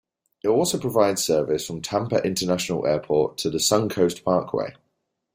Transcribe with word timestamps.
It 0.43 0.47
also 0.47 0.79
provides 0.79 1.23
service 1.23 1.67
from 1.67 1.83
Tampa 1.83 2.23
International 2.23 2.87
Airport 2.87 3.37
to 3.37 3.51
the 3.51 3.59
Suncoast 3.59 4.23
Parkway. 4.23 4.73